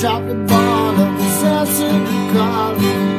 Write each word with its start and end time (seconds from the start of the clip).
drop 0.00 0.26
the 0.26 0.34
ball. 0.34 1.00
Of 1.00 1.14
was 1.18 1.44
answered 1.44 3.09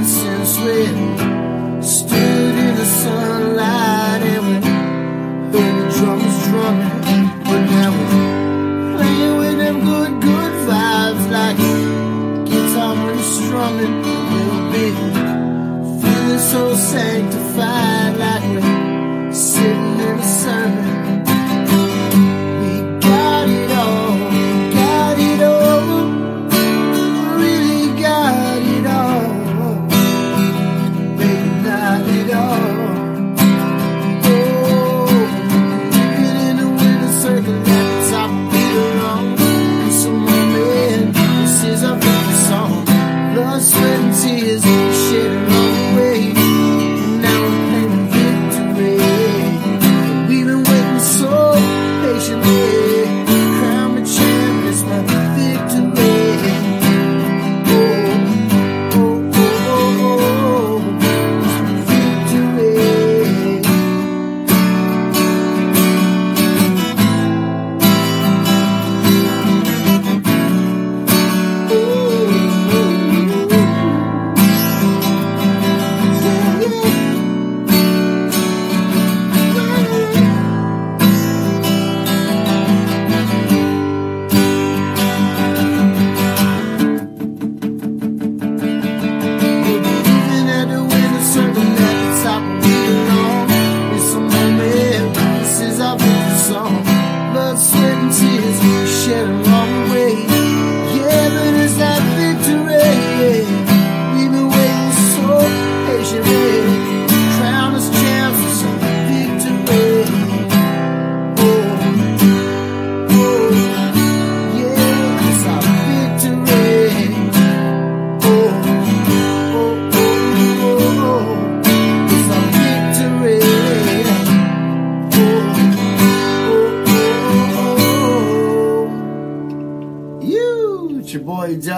since 0.00 0.58
we 0.60 1.41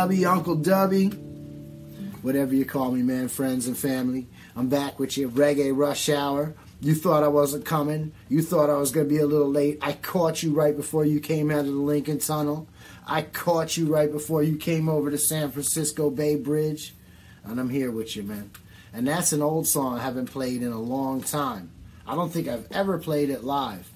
Dubby, 0.04 0.30
Uncle 0.30 0.58
Dubby, 0.58 1.14
whatever 2.20 2.54
you 2.54 2.66
call 2.66 2.90
me, 2.90 3.00
man, 3.00 3.26
friends 3.28 3.66
and 3.66 3.74
family. 3.74 4.26
I'm 4.54 4.68
back 4.68 4.98
with 4.98 5.16
you, 5.16 5.30
Reggae 5.30 5.74
Rush 5.74 6.10
Hour. 6.10 6.54
You 6.82 6.94
thought 6.94 7.22
I 7.22 7.28
wasn't 7.28 7.64
coming. 7.64 8.12
You 8.28 8.42
thought 8.42 8.68
I 8.68 8.76
was 8.76 8.92
going 8.92 9.08
to 9.08 9.14
be 9.14 9.20
a 9.20 9.26
little 9.26 9.48
late. 9.48 9.78
I 9.80 9.94
caught 9.94 10.42
you 10.42 10.52
right 10.52 10.76
before 10.76 11.06
you 11.06 11.20
came 11.20 11.50
out 11.50 11.60
of 11.60 11.68
the 11.68 11.72
Lincoln 11.72 12.18
Tunnel. 12.18 12.68
I 13.06 13.22
caught 13.22 13.78
you 13.78 13.86
right 13.86 14.12
before 14.12 14.42
you 14.42 14.58
came 14.58 14.90
over 14.90 15.10
to 15.10 15.16
San 15.16 15.50
Francisco 15.50 16.10
Bay 16.10 16.36
Bridge. 16.36 16.94
And 17.42 17.58
I'm 17.58 17.70
here 17.70 17.90
with 17.90 18.14
you, 18.14 18.24
man. 18.24 18.50
And 18.92 19.08
that's 19.08 19.32
an 19.32 19.40
old 19.40 19.66
song 19.66 19.98
I 19.98 20.02
haven't 20.02 20.26
played 20.26 20.62
in 20.62 20.70
a 20.70 20.82
long 20.82 21.22
time. 21.22 21.70
I 22.06 22.14
don't 22.14 22.30
think 22.30 22.46
I've 22.46 22.70
ever 22.70 22.98
played 22.98 23.30
it 23.30 23.42
live, 23.42 23.90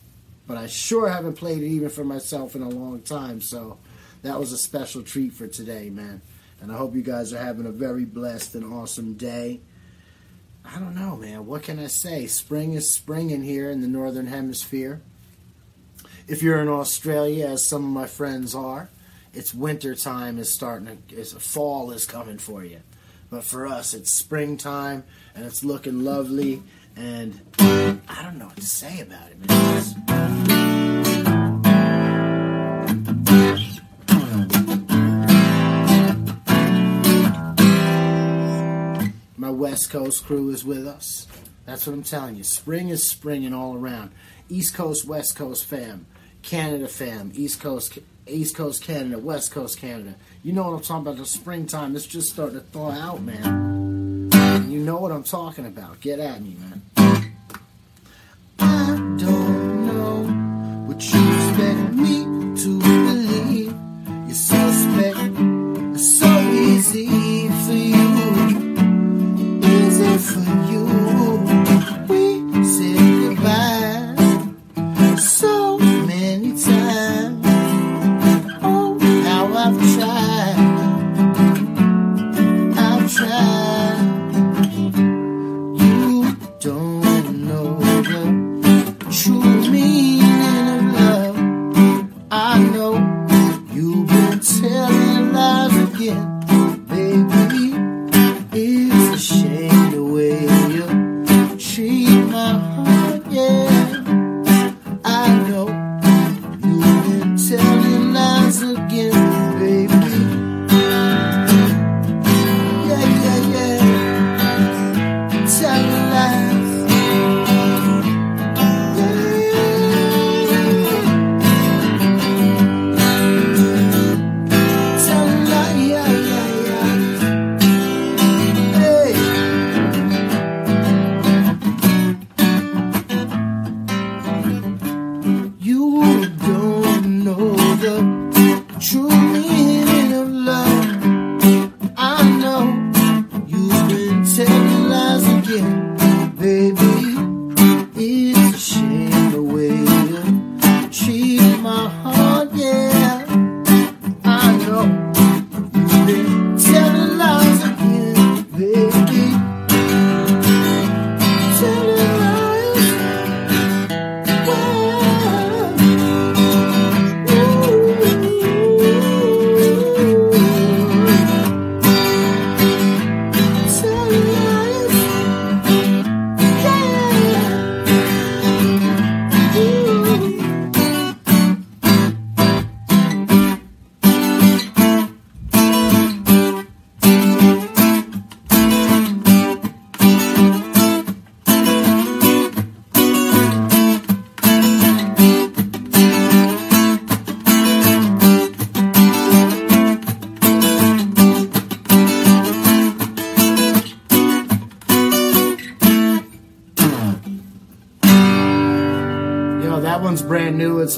but 0.47 0.57
I 0.57 0.69
sure 0.69 1.11
haven't 1.11 1.35
played 1.35 1.63
it 1.63 1.67
even 1.67 1.91
for 1.91 2.03
myself 2.03 2.57
in 2.57 2.63
a 2.63 2.71
long 2.71 3.03
time. 3.03 3.43
So 3.43 3.77
that 4.29 4.39
was 4.39 4.53
a 4.53 4.59
special 4.59 5.03
treat 5.03 5.33
for 5.33 5.49
today, 5.49 5.89
man. 5.89 6.21
And 6.61 6.71
I 6.71 6.77
hope 6.77 6.95
you 6.95 7.01
guys 7.01 7.33
are 7.33 7.39
having 7.43 7.65
a 7.65 7.71
very 7.71 8.05
blessed 8.05 8.55
and 8.57 8.75
awesome 8.75 9.15
day. 9.15 9.61
I 10.67 10.79
don't 10.79 10.95
know, 10.95 11.17
man. 11.17 11.47
What 11.47 11.63
can 11.63 11.79
I 11.79 11.87
say? 11.87 12.27
Spring 12.27 12.75
is 12.75 12.91
springing 12.91 13.43
here 13.43 13.71
in 13.71 13.81
the 13.81 13.89
northern 13.89 14.27
hemisphere. 14.27 15.01
If 16.27 16.43
you're 16.43 16.61
in 16.61 16.69
Australia, 16.69 17.47
as 17.47 17.67
some 17.67 17.83
of 17.87 17.91
my 17.91 18.07
friends 18.07 18.55
are, 18.55 18.91
it's 19.33 19.55
winter 19.55 19.95
time 19.95 20.39
is 20.39 20.53
starting. 20.53 21.03
It's 21.09 21.33
fall 21.33 21.91
is 21.91 22.05
coming 22.05 22.37
for 22.37 22.63
you. 22.63 22.81
But 23.31 23.45
for 23.45 23.67
us, 23.67 23.95
it's 23.95 24.13
springtime 24.13 25.05
and 25.35 25.47
it's 25.47 25.65
looking 25.65 26.05
lovely. 26.05 26.63
And 26.97 27.41
I 27.59 28.23
don't 28.23 28.37
know 28.37 28.47
what 28.47 28.57
to 28.57 28.67
say 28.67 29.01
about 29.01 29.31
it, 29.31 29.49
man. 29.49 29.77
It's- 29.79 30.08
West 39.71 39.91
Coast 39.91 40.25
crew 40.25 40.49
is 40.49 40.65
with 40.65 40.87
us. 40.87 41.27
That's 41.67 41.87
what 41.87 41.93
I'm 41.93 42.03
telling 42.03 42.37
you. 42.37 42.43
Spring 42.43 42.89
is 42.89 43.07
springing 43.07 43.53
all 43.53 43.75
around. 43.77 44.13
East 44.49 44.75
Coast, 44.75 45.07
West 45.07 45.37
Coast 45.37 45.67
fam, 45.67 46.07
Canada 46.41 46.89
fam, 46.89 47.33
East 47.35 47.61
Coast, 47.61 47.99
East 48.27 48.57
Coast 48.57 48.83
Canada, 48.83 49.19
West 49.19 49.51
Coast 49.51 49.79
Canada. 49.79 50.15
You 50.43 50.55
know 50.55 50.63
what 50.63 50.77
I'm 50.77 50.81
talking 50.81 51.07
about? 51.07 51.19
The 51.19 51.27
springtime. 51.27 51.95
It's 51.97 52.07
just 52.07 52.33
starting 52.33 52.59
to 52.59 52.65
thaw 52.65 52.93
out, 52.93 53.21
man. 53.21 54.31
You 54.71 54.81
know 54.81 54.97
what 54.97 55.13
I'm 55.13 55.23
talking 55.23 55.67
about. 55.67 56.01
Get 56.01 56.19
at 56.19 56.41
me, 56.41 56.57
man. 56.59 56.98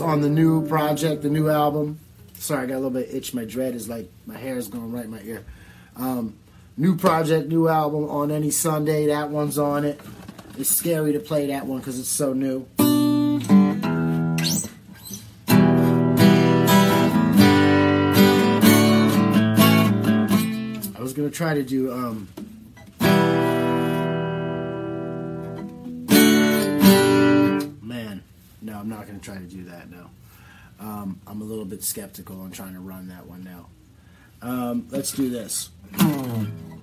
On 0.00 0.20
the 0.20 0.28
new 0.28 0.66
project, 0.66 1.22
the 1.22 1.30
new 1.30 1.48
album. 1.48 2.00
Sorry, 2.34 2.64
I 2.64 2.66
got 2.66 2.74
a 2.74 2.82
little 2.82 2.90
bit 2.90 3.14
itch. 3.14 3.32
My 3.32 3.44
dread 3.44 3.74
is 3.74 3.88
like 3.88 4.10
my 4.26 4.36
hair 4.36 4.56
is 4.56 4.66
going 4.68 4.90
right 4.90 5.04
in 5.04 5.10
my 5.10 5.20
ear. 5.22 5.44
Um, 5.96 6.34
new 6.76 6.96
project, 6.96 7.48
new 7.48 7.68
album 7.68 8.10
on 8.10 8.30
any 8.30 8.50
Sunday. 8.50 9.06
That 9.06 9.30
one's 9.30 9.58
on 9.58 9.84
it. 9.84 10.00
It's 10.58 10.70
scary 10.70 11.12
to 11.12 11.20
play 11.20 11.46
that 11.46 11.66
one 11.66 11.78
because 11.78 12.00
it's 12.00 12.08
so 12.08 12.32
new. 12.32 12.66
I 20.96 21.00
was 21.00 21.12
gonna 21.12 21.30
try 21.30 21.54
to 21.54 21.62
do 21.62 21.92
um, 21.92 22.28
I'm 28.80 28.88
not 28.88 29.06
going 29.06 29.20
to 29.20 29.24
try 29.24 29.36
to 29.36 29.44
do 29.44 29.64
that 29.64 29.90
now. 29.90 30.10
Um, 30.80 31.20
I'm 31.26 31.42
a 31.42 31.44
little 31.44 31.66
bit 31.66 31.84
skeptical 31.84 32.40
on 32.40 32.50
trying 32.50 32.72
to 32.72 32.80
run 32.80 33.08
that 33.08 33.26
one 33.26 33.44
now. 33.44 33.66
Um, 34.40 34.88
let's 34.90 35.12
do 35.12 35.28
this. 35.28 35.68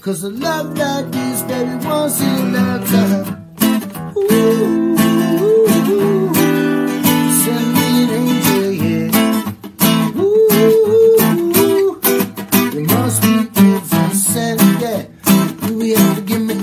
Cause 0.00 0.22
a 0.22 0.30
love 0.30 0.78
like 0.78 1.10
this, 1.10 1.42
baby, 1.42 1.74
once 1.84 2.20
in 2.22 2.54
a 2.54 2.78
lifetime. 2.78 3.52
Ooh, 4.16 4.22
ooh, 4.22 5.66
ooh, 5.90 6.34
send 7.42 7.66
me 7.74 7.86
an 8.04 8.10
angel, 8.10 8.72
yeah. 8.72 9.10
Ooh, 10.16 12.00
you 12.72 12.80
must 12.86 13.20
be 13.22 13.34
heaven 13.54 14.14
sent, 14.14 14.60
yeah. 14.80 15.02
You 15.68 15.96
have 15.96 16.14
to 16.16 16.22
give 16.22 16.42
me 16.42 16.54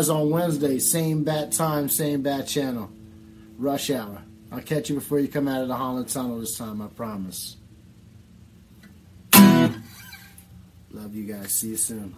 guys 0.00 0.08
on 0.08 0.30
Wednesday. 0.30 0.78
Same 0.78 1.24
bat 1.24 1.52
time, 1.52 1.86
same 1.90 2.22
bat 2.22 2.46
channel. 2.46 2.90
Rush 3.58 3.90
hour. 3.90 4.22
I'll 4.50 4.62
catch 4.62 4.88
you 4.88 4.94
before 4.94 5.20
you 5.20 5.28
come 5.28 5.46
out 5.46 5.60
of 5.60 5.68
the 5.68 5.76
Holland 5.76 6.08
Tunnel 6.08 6.40
this 6.40 6.56
time, 6.56 6.80
I 6.80 6.86
promise. 6.86 7.56
Love 9.34 11.14
you 11.14 11.24
guys. 11.24 11.52
See 11.52 11.68
you 11.68 11.76
soon. 11.76 12.16